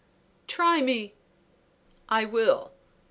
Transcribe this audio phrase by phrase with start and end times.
[0.47, 1.13] "Try me!"
[2.09, 2.71] "I will.